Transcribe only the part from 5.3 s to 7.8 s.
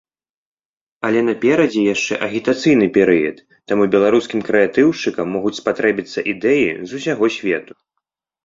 могуць спатрэбіцца ідэі з усяго свету.